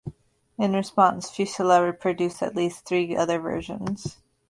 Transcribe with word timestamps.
In 0.57 0.73
response, 0.73 1.29
Fuseli 1.29 1.93
produced 1.99 2.41
at 2.41 2.55
least 2.55 2.85
three 2.87 3.15
other 3.15 3.37
versions. 3.37 4.17